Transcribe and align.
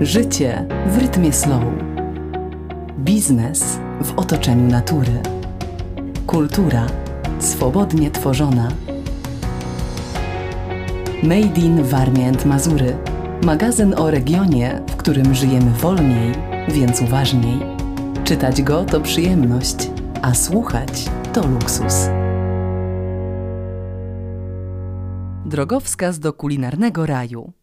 Życie 0.00 0.66
w 0.86 0.98
rytmie 0.98 1.32
slow. 1.32 1.62
Biznes 2.98 3.78
w 4.02 4.18
otoczeniu 4.18 4.70
natury. 4.70 5.22
Kultura 6.26 6.86
swobodnie 7.38 8.10
tworzona. 8.10 8.68
Made 11.22 11.60
in 11.60 11.82
Warmie 11.82 12.28
and 12.28 12.46
Mazury. 12.46 12.96
Magazyn 13.44 13.94
o 13.94 14.10
regionie, 14.10 14.82
w 14.88 14.96
którym 14.96 15.34
żyjemy 15.34 15.70
wolniej, 15.70 16.32
więc 16.68 17.02
uważniej. 17.02 17.60
Czytać 18.24 18.62
go 18.62 18.84
to 18.84 19.00
przyjemność, 19.00 19.90
a 20.22 20.34
słuchać 20.34 21.10
to 21.32 21.46
luksus. 21.46 22.08
Drogowskaz 25.46 26.18
do 26.18 26.32
kulinarnego 26.32 27.06
raju. 27.06 27.59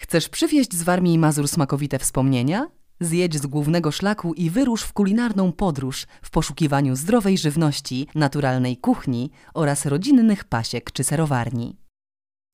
Chcesz 0.00 0.28
przywieźć 0.28 0.74
z 0.74 0.82
Warmii 0.82 1.14
i 1.14 1.18
Mazur 1.18 1.48
smakowite 1.48 1.98
wspomnienia? 1.98 2.66
Zjedź 3.00 3.38
z 3.38 3.46
głównego 3.46 3.92
szlaku 3.92 4.34
i 4.34 4.50
wyrusz 4.50 4.82
w 4.82 4.92
kulinarną 4.92 5.52
podróż 5.52 6.06
w 6.22 6.30
poszukiwaniu 6.30 6.96
zdrowej 6.96 7.38
żywności, 7.38 8.08
naturalnej 8.14 8.76
kuchni 8.76 9.30
oraz 9.54 9.86
rodzinnych 9.86 10.44
pasiek 10.44 10.92
czy 10.92 11.04
serowarni. 11.04 11.76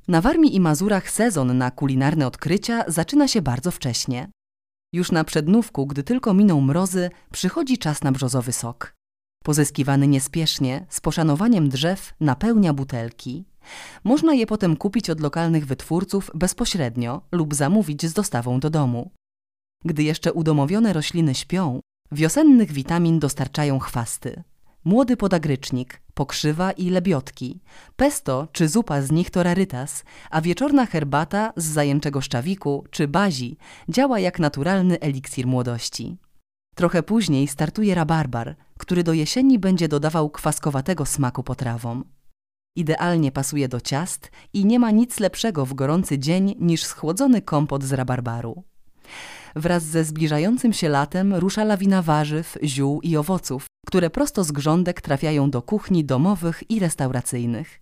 Na 0.08 0.20
Warmii 0.20 0.56
i 0.56 0.60
Mazurach 0.60 1.10
sezon 1.10 1.58
na 1.58 1.70
kulinarne 1.70 2.26
odkrycia 2.26 2.84
zaczyna 2.88 3.28
się 3.28 3.42
bardzo 3.42 3.70
wcześnie. 3.70 4.30
Już 4.92 5.12
na 5.12 5.24
przednówku, 5.24 5.86
gdy 5.86 6.02
tylko 6.02 6.34
miną 6.34 6.60
mrozy, 6.60 7.10
przychodzi 7.32 7.78
czas 7.78 8.02
na 8.02 8.12
brzozowy 8.12 8.52
sok. 8.52 8.94
Pozyskiwany 9.44 10.08
niespiesznie, 10.08 10.86
z 10.88 11.00
poszanowaniem 11.00 11.68
drzew, 11.68 12.14
napełnia 12.20 12.72
butelki. 12.72 13.44
Można 14.04 14.34
je 14.34 14.46
potem 14.46 14.76
kupić 14.76 15.10
od 15.10 15.20
lokalnych 15.20 15.66
wytwórców 15.66 16.30
bezpośrednio 16.34 17.22
lub 17.32 17.54
zamówić 17.54 18.06
z 18.06 18.12
dostawą 18.12 18.60
do 18.60 18.70
domu. 18.70 19.10
Gdy 19.84 20.02
jeszcze 20.02 20.32
udomowione 20.32 20.92
rośliny 20.92 21.34
śpią, 21.34 21.80
wiosennych 22.12 22.72
witamin 22.72 23.18
dostarczają 23.18 23.78
chwasty. 23.78 24.42
Młody 24.84 25.16
podagrycznik, 25.16 26.02
pokrzywa 26.14 26.72
i 26.72 26.90
lebiotki, 26.90 27.60
pesto 27.96 28.48
czy 28.52 28.68
zupa 28.68 29.02
z 29.02 29.10
nich 29.10 29.30
to 29.30 29.42
rarytas, 29.42 30.04
a 30.30 30.40
wieczorna 30.40 30.86
herbata 30.86 31.52
z 31.56 31.64
zajęczego 31.64 32.20
szczawiku 32.20 32.84
czy 32.90 33.08
bazi 33.08 33.56
działa 33.88 34.18
jak 34.20 34.38
naturalny 34.38 35.00
eliksir 35.00 35.46
młodości. 35.46 36.16
Trochę 36.74 37.02
później 37.02 37.48
startuje 37.48 37.94
rabarbar, 37.94 38.56
który 38.84 39.04
do 39.04 39.12
jesieni 39.12 39.58
będzie 39.58 39.88
dodawał 39.88 40.30
kwaskowatego 40.30 41.06
smaku 41.06 41.42
potrawom. 41.42 42.04
Idealnie 42.76 43.32
pasuje 43.32 43.68
do 43.68 43.80
ciast 43.80 44.30
i 44.52 44.64
nie 44.64 44.78
ma 44.78 44.90
nic 44.90 45.20
lepszego 45.20 45.66
w 45.66 45.74
gorący 45.74 46.18
dzień 46.18 46.54
niż 46.60 46.84
schłodzony 46.84 47.42
kompot 47.42 47.84
z 47.84 47.92
rabarbaru. 47.92 48.62
Wraz 49.56 49.82
ze 49.82 50.04
zbliżającym 50.04 50.72
się 50.72 50.88
latem 50.88 51.34
rusza 51.34 51.64
lawina 51.64 52.02
warzyw, 52.02 52.58
ziół 52.64 53.00
i 53.00 53.16
owoców, 53.16 53.66
które 53.86 54.10
prosto 54.10 54.44
z 54.44 54.52
grządek 54.52 55.00
trafiają 55.00 55.50
do 55.50 55.62
kuchni 55.62 56.04
domowych 56.04 56.70
i 56.70 56.80
restauracyjnych. 56.80 57.80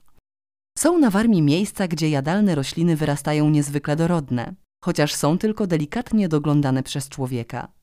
Są 0.78 0.98
na 0.98 1.10
Warmii 1.10 1.42
miejsca, 1.42 1.88
gdzie 1.88 2.10
jadalne 2.10 2.54
rośliny 2.54 2.96
wyrastają 2.96 3.50
niezwykle 3.50 3.96
dorodne, 3.96 4.54
chociaż 4.84 5.14
są 5.14 5.38
tylko 5.38 5.66
delikatnie 5.66 6.28
doglądane 6.28 6.82
przez 6.82 7.08
człowieka. 7.08 7.81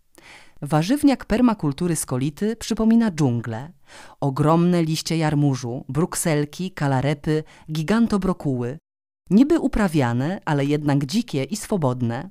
Warzywniak 0.62 1.26
permakultury 1.26 1.96
skolity 1.96 2.56
przypomina 2.56 3.12
dżunglę. 3.12 3.72
Ogromne 4.22 4.84
liście 4.84 5.18
jarmużu, 5.18 5.86
brukselki, 5.90 6.72
kalarepy, 6.72 7.44
gigantobrokuły. 7.72 8.78
Niby 9.30 9.60
uprawiane, 9.60 10.42
ale 10.46 10.66
jednak 10.66 11.06
dzikie 11.06 11.44
i 11.44 11.56
swobodne. 11.56 12.30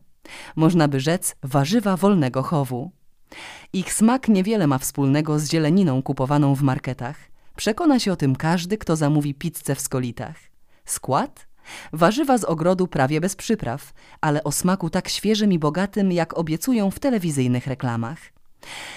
Można 0.56 0.88
by 0.88 1.00
rzec 1.00 1.36
warzywa 1.42 1.96
wolnego 1.96 2.42
chowu. 2.42 2.90
Ich 3.72 3.92
smak 3.92 4.28
niewiele 4.28 4.66
ma 4.66 4.78
wspólnego 4.78 5.38
z 5.38 5.50
zieleniną 5.50 6.02
kupowaną 6.02 6.54
w 6.54 6.62
marketach. 6.62 7.16
Przekona 7.56 7.98
się 7.98 8.12
o 8.12 8.16
tym 8.16 8.36
każdy, 8.36 8.78
kto 8.78 8.96
zamówi 8.96 9.34
pizzę 9.34 9.74
w 9.74 9.80
skolitach. 9.80 10.36
Skład? 10.84 11.47
Warzywa 11.92 12.38
z 12.38 12.44
ogrodu 12.44 12.86
prawie 12.86 13.20
bez 13.20 13.36
przypraw, 13.36 13.92
ale 14.20 14.44
o 14.44 14.52
smaku 14.52 14.90
tak 14.90 15.08
świeżym 15.08 15.52
i 15.52 15.58
bogatym, 15.58 16.12
jak 16.12 16.38
obiecują 16.38 16.90
w 16.90 16.98
telewizyjnych 16.98 17.66
reklamach. 17.66 18.18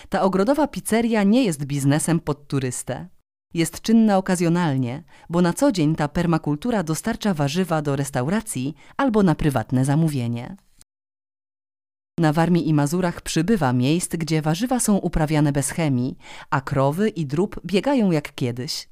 Ta 0.10 0.22
ogrodowa 0.22 0.68
pizzeria 0.68 1.24
nie 1.24 1.44
jest 1.44 1.66
biznesem 1.66 2.20
pod 2.20 2.48
turystę. 2.48 3.08
Jest 3.54 3.82
czynna 3.82 4.18
okazjonalnie, 4.18 5.04
bo 5.30 5.42
na 5.42 5.54
co 5.54 5.72
dzień 5.72 5.96
ta 5.96 6.08
permakultura 6.08 6.84
dostarcza 6.84 7.34
warzywa 7.34 7.82
do 7.82 7.96
restauracji 7.96 8.76
albo 8.98 9.24
na 9.24 9.36
prywatne 9.36 9.86
zamówienie. 9.86 10.56
Na 12.20 12.34
Warmii 12.34 12.70
i 12.70 12.74
Mazurach 12.74 13.22
przybywa 13.22 13.74
miejsc, 13.74 14.16
gdzie 14.16 14.42
warzywa 14.42 14.80
są 14.80 14.98
uprawiane 14.98 15.52
bez 15.52 15.70
chemii, 15.70 16.18
a 16.50 16.62
krowy 16.62 17.10
i 17.10 17.26
drób 17.26 17.60
biegają 17.66 18.12
jak 18.12 18.36
kiedyś. 18.36 18.91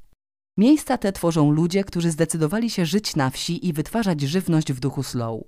Miejsca 0.60 0.98
te 0.98 1.12
tworzą 1.12 1.52
ludzie, 1.52 1.84
którzy 1.84 2.12
zdecydowali 2.12 2.70
się 2.70 2.86
żyć 2.86 3.16
na 3.16 3.30
wsi 3.30 3.68
i 3.68 3.74
wytwarzać 3.74 4.22
żywność 4.22 4.74
w 4.74 4.80
duchu 4.80 5.04
slow. 5.04 5.42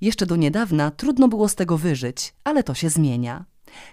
Jeszcze 0.00 0.26
do 0.26 0.36
niedawna 0.36 0.90
trudno 0.90 1.28
było 1.28 1.48
z 1.48 1.54
tego 1.54 1.78
wyżyć, 1.78 2.34
ale 2.44 2.62
to 2.62 2.74
się 2.74 2.90
zmienia. 2.90 3.44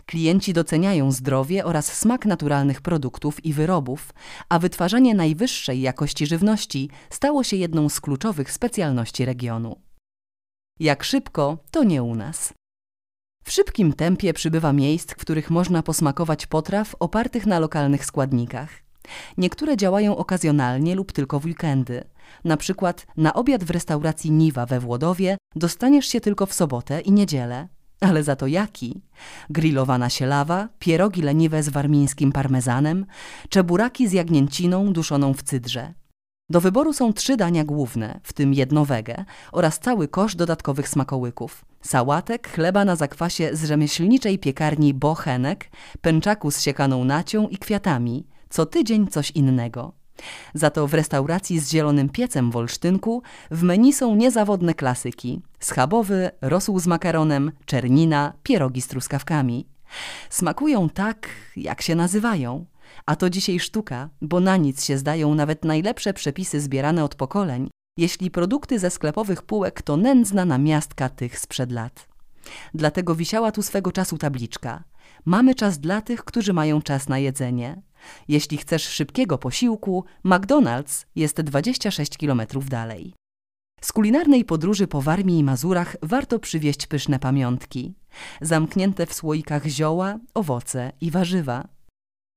Klienci 0.06 0.54
doceniają 0.54 1.12
zdrowie 1.12 1.66
oraz 1.66 1.94
smak 1.94 2.26
naturalnych 2.26 2.82
produktów 2.82 3.46
i 3.46 3.54
wyrobów, 3.54 4.14
a 4.50 4.60
wytwarzanie 4.60 5.16
najwyższej 5.16 5.82
jakości 5.82 6.28
żywności 6.28 6.90
stało 7.10 7.44
się 7.44 7.58
jedną 7.58 7.90
z 7.90 8.02
kluczowych 8.02 8.52
specjalności 8.52 9.26
regionu. 9.26 9.82
Jak 10.80 11.04
szybko, 11.04 11.58
to 11.72 11.84
nie 11.84 12.04
u 12.04 12.16
nas. 12.16 12.54
W 13.44 13.52
szybkim 13.52 13.94
tempie 13.94 14.34
przybywa 14.34 14.74
miejsc, 14.74 15.12
w 15.12 15.16
których 15.16 15.50
można 15.50 15.84
posmakować 15.84 16.48
potraw 16.48 16.96
opartych 17.00 17.46
na 17.46 17.60
lokalnych 17.60 18.06
składnikach. 18.06 18.87
Niektóre 19.38 19.78
działają 19.78 20.18
okazjonalnie 20.18 20.96
lub 20.96 21.12
tylko 21.12 21.40
w 21.40 21.46
weekendy. 21.46 22.04
Na 22.44 22.58
przykład 22.58 23.08
na 23.18 23.34
obiad 23.34 23.64
w 23.64 23.70
restauracji 23.70 24.32
Niwa 24.32 24.66
we 24.66 24.80
Włodowie 24.80 25.38
dostaniesz 25.56 26.08
się 26.08 26.22
tylko 26.22 26.46
w 26.46 26.54
sobotę 26.54 27.02
i 27.02 27.12
niedzielę. 27.12 27.68
Ale 28.02 28.24
za 28.24 28.36
to 28.36 28.48
jaki? 28.48 29.02
Grillowana 29.50 30.10
sielawa, 30.10 30.70
pierogi 30.80 31.22
leniwe 31.22 31.64
z 31.64 31.70
warmińskim 31.70 32.32
parmezanem, 32.32 33.06
czeburaki 33.50 34.08
z 34.08 34.12
jagnięciną 34.12 34.94
duszoną 34.94 35.34
w 35.34 35.44
cydrze. 35.44 35.94
Do 36.50 36.62
wyboru 36.62 36.94
są 36.94 37.14
trzy 37.14 37.38
dania 37.38 37.64
główne, 37.64 38.20
w 38.24 38.34
tym 38.34 38.54
jedno 38.54 38.86
wege 38.86 39.26
oraz 39.52 39.80
cały 39.80 40.08
kosz 40.08 40.36
dodatkowych 40.36 40.90
smakołyków. 40.90 41.66
Sałatek, 41.82 42.50
chleba 42.50 42.86
na 42.86 42.96
zakwasie 42.96 43.56
z 43.56 43.66
rzemieślniczej 43.66 44.40
piekarni 44.40 44.94
Bochenek, 44.94 45.72
pęczaku 46.02 46.52
z 46.52 46.62
siekaną 46.62 47.04
nacią 47.04 47.48
i 47.48 47.58
kwiatami, 47.58 48.28
co 48.50 48.66
tydzień 48.66 49.08
coś 49.08 49.32
innego. 49.32 49.94
Za 50.54 50.70
to 50.70 50.88
w 50.88 50.94
restauracji 50.94 51.60
z 51.60 51.72
zielonym 51.72 52.10
piecem 52.10 52.52
w 52.52 52.56
Olsztynku 52.56 53.22
w 53.52 53.64
menu 53.64 53.94
są 53.94 54.16
niezawodne 54.16 54.74
klasyki. 54.74 55.42
Schabowy, 55.60 56.32
rosół 56.42 56.80
z 56.80 56.88
makaronem, 56.88 57.52
czernina, 57.66 58.34
pierogi 58.44 58.82
z 58.82 58.88
truskawkami. 58.88 59.68
Smakują 60.30 60.90
tak, 60.90 61.30
jak 61.56 61.82
się 61.82 61.96
nazywają. 61.96 62.66
A 63.06 63.16
to 63.16 63.30
dzisiaj 63.30 63.60
sztuka, 63.60 64.10
bo 64.22 64.40
na 64.40 64.58
nic 64.58 64.86
się 64.86 64.98
zdają 64.98 65.36
nawet 65.36 65.66
najlepsze 65.66 66.14
przepisy 66.14 66.62
zbierane 66.62 67.04
od 67.04 67.16
pokoleń, 67.16 67.70
jeśli 67.98 68.32
produkty 68.32 68.80
ze 68.80 68.90
sklepowych 68.90 69.42
półek 69.42 69.82
to 69.82 69.98
nędzna 69.98 70.46
namiastka 70.46 71.10
tych 71.10 71.40
sprzed 71.40 71.72
lat. 71.72 72.08
Dlatego 72.74 73.16
wisiała 73.16 73.52
tu 73.52 73.62
swego 73.62 73.92
czasu 73.92 74.18
tabliczka. 74.18 74.84
Mamy 75.26 75.56
czas 75.56 75.80
dla 75.80 76.02
tych, 76.02 76.24
którzy 76.24 76.54
mają 76.54 76.82
czas 76.82 77.10
na 77.10 77.20
jedzenie. 77.20 77.82
Jeśli 78.28 78.58
chcesz 78.58 78.84
szybkiego 78.84 79.38
posiłku, 79.38 80.06
McDonald's 80.26 81.06
jest 81.16 81.42
26 81.42 82.18
km 82.18 82.42
dalej. 82.70 83.14
Z 83.82 83.92
kulinarnej 83.92 84.46
podróży 84.46 84.88
po 84.88 85.02
Warmii 85.02 85.40
i 85.40 85.44
Mazurach 85.44 85.96
warto 86.02 86.40
przywieźć 86.40 86.88
pyszne 86.88 87.20
pamiątki, 87.20 87.94
zamknięte 88.42 89.06
w 89.06 89.14
słoikach 89.14 89.66
zioła, 89.66 90.20
owoce 90.34 90.92
i 91.02 91.12
warzywa. 91.12 91.68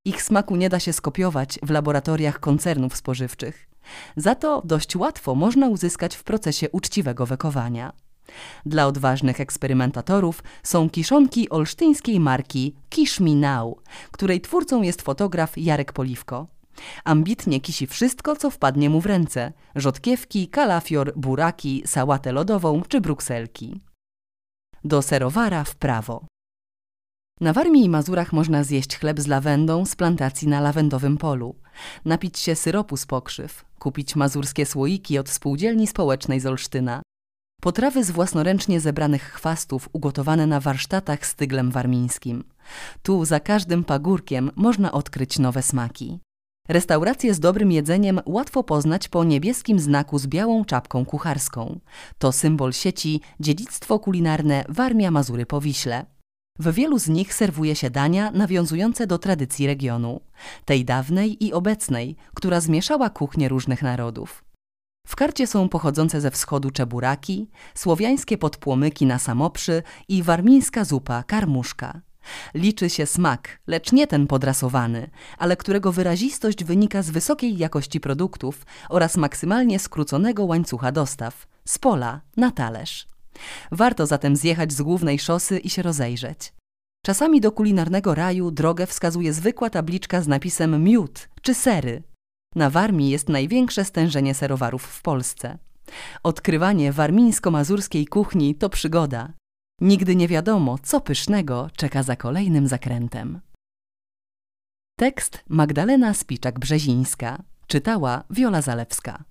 Ich 0.05 0.23
smaku 0.23 0.56
nie 0.56 0.69
da 0.69 0.81
się 0.81 0.93
skopiować 0.93 1.58
w 1.62 1.70
laboratoriach 1.70 2.40
koncernów 2.40 2.96
spożywczych. 2.96 3.69
Za 4.17 4.34
to 4.34 4.62
dość 4.64 4.96
łatwo 4.96 5.34
można 5.34 5.69
uzyskać 5.69 6.17
w 6.17 6.25
procesie 6.25 6.70
uczciwego 6.70 7.26
wekowania. 7.26 7.93
Dla 8.67 8.87
odważnych 8.87 9.41
eksperymentatorów 9.41 10.43
są 10.62 10.91
kiszonki 10.91 11.50
olsztyńskiej 11.50 12.21
marki 12.21 12.75
Kisz 12.88 13.21
której 14.11 14.41
twórcą 14.41 14.82
jest 14.82 15.03
fotograf 15.03 15.59
Jarek 15.59 15.93
Poliwko. 15.93 16.47
Ambitnie 17.05 17.61
kisi 17.61 17.87
wszystko, 17.87 18.37
co 18.37 18.50
wpadnie 18.50 18.91
mu 18.91 19.00
w 19.00 19.06
ręce: 19.06 19.53
rzodkiewki, 19.75 20.49
kalafior, 20.49 21.12
buraki, 21.17 21.82
sałatę 21.87 22.32
lodową 22.32 22.82
czy 22.88 23.00
brukselki. 23.00 23.81
Do 24.85 25.03
serowara 25.03 25.65
w 25.65 25.75
prawo. 25.75 26.27
Na 27.41 27.53
Warmii 27.53 27.85
i 27.85 27.88
Mazurach 27.88 28.32
można 28.32 28.65
zjeść 28.65 28.99
chleb 28.99 29.21
z 29.21 29.27
lawendą 29.27 29.87
z 29.87 29.97
plantacji 29.97 30.49
na 30.49 30.61
lawendowym 30.61 31.17
polu, 31.17 31.56
napić 32.05 32.38
się 32.38 32.55
syropu 32.55 32.97
z 32.97 33.06
pokrzyw, 33.06 33.65
kupić 33.79 34.17
mazurskie 34.17 34.67
słoiki 34.67 35.19
od 35.19 35.29
spółdzielni 35.29 35.87
społecznej 35.87 36.41
z 36.41 36.47
Olsztyna, 36.47 37.03
Potrawy 37.60 38.04
z 38.04 38.10
własnoręcznie 38.10 38.80
zebranych 38.80 39.22
chwastów 39.22 39.88
ugotowane 39.92 40.46
na 40.46 40.60
warsztatach 40.60 41.26
z 41.26 41.34
tyglem 41.34 41.70
warmińskim. 41.70 42.44
Tu 43.02 43.24
za 43.24 43.40
każdym 43.40 43.84
pagórkiem 43.84 44.50
można 44.56 44.92
odkryć 44.92 45.38
nowe 45.38 45.62
smaki. 45.62 46.18
Restauracje 46.68 47.34
z 47.34 47.40
dobrym 47.40 47.72
jedzeniem 47.72 48.20
łatwo 48.26 48.62
poznać 48.64 49.08
po 49.08 49.24
niebieskim 49.24 49.80
znaku 49.80 50.18
z 50.18 50.26
białą 50.26 50.64
czapką 50.64 51.04
kucharską. 51.04 51.80
To 52.18 52.32
symbol 52.32 52.72
sieci 52.72 53.20
Dziedzictwo 53.40 53.98
kulinarne 53.98 54.64
Warmia 54.68 55.10
Mazury 55.10 55.46
Powiśle. 55.46 56.06
W 56.58 56.72
wielu 56.74 56.98
z 56.98 57.08
nich 57.08 57.34
serwuje 57.34 57.76
się 57.76 57.90
dania 57.90 58.30
nawiązujące 58.30 59.06
do 59.06 59.18
tradycji 59.18 59.66
regionu, 59.66 60.20
tej 60.64 60.84
dawnej 60.84 61.44
i 61.44 61.52
obecnej, 61.52 62.16
która 62.34 62.60
zmieszała 62.60 63.10
kuchnie 63.10 63.48
różnych 63.48 63.82
narodów. 63.82 64.44
W 65.06 65.17
karcie 65.17 65.47
są 65.47 65.69
pochodzące 65.69 66.20
ze 66.20 66.31
wschodu 66.31 66.70
czeburaki, 66.70 67.50
słowiańskie 67.75 68.38
podpłomyki 68.38 69.06
na 69.06 69.19
samoprzy 69.19 69.82
i 70.08 70.23
warmińska 70.23 70.85
zupa 70.85 71.23
karmuszka. 71.23 72.00
Liczy 72.55 72.91
się 72.91 73.06
smak, 73.06 73.61
lecz 73.67 73.93
nie 73.93 74.06
ten 74.06 74.26
podrasowany, 74.26 75.11
ale 75.38 75.56
którego 75.56 75.93
wyrazistość 75.93 76.64
wynika 76.64 77.02
z 77.02 77.11
wysokiej 77.11 77.58
jakości 77.58 78.00
produktów 78.00 78.67
oraz 78.88 79.17
maksymalnie 79.17 79.79
skróconego 79.79 80.44
łańcucha 80.44 80.93
dostaw 80.93 81.46
z 81.64 81.79
pola 81.79 82.20
na 82.37 82.50
talerz. 82.50 83.06
Warto 83.73 84.06
zatem 84.06 84.37
zjechać 84.37 84.73
z 84.73 84.82
głównej 84.82 85.19
szosy 85.19 85.58
i 85.58 85.70
się 85.70 85.82
rozejrzeć. 85.82 86.53
Czasami 87.06 87.41
do 87.41 87.53
kulinarnego 87.53 88.14
raju 88.14 88.50
drogę 88.50 88.87
wskazuje 88.87 89.32
zwykła 89.32 89.70
tabliczka 89.70 90.23
z 90.23 90.29
napisem 90.29 90.85
miód 90.85 91.29
czy 91.43 91.55
sery. 91.55 92.03
Na 92.55 92.70
Warmii 92.70 93.11
jest 93.11 93.29
największe 93.29 93.85
stężenie 93.85 94.35
serowarów 94.35 94.82
w 94.82 95.02
Polsce. 95.02 95.58
Odkrywanie 96.23 96.93
warmińsko-mazurskiej 96.93 98.06
kuchni 98.06 98.55
to 98.55 98.69
przygoda. 98.69 99.32
Nigdy 99.81 100.17
nie 100.17 100.29
wiadomo, 100.29 100.79
co 100.82 101.00
pysznego 101.00 101.70
czeka 101.76 102.02
za 102.02 102.17
kolejnym 102.17 102.67
zakrętem. 102.67 103.41
Tekst 104.99 105.44
Magdalena 105.49 106.12
Spiczak-Brzezińska. 106.12 107.43
Czytała 107.67 108.25
Wiola 108.31 108.62
Zalewska. 108.62 109.25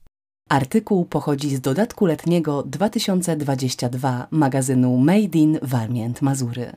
Artykuł 0.50 1.06
pochodzi 1.06 1.56
z 1.56 1.62
dodatku 1.62 2.06
letniego 2.06 2.64
2022 2.64 4.28
magazynu 4.32 4.98
Made 4.98 5.38
in 5.38 5.60
Warmię 5.62 6.14
Mazury. 6.22 6.76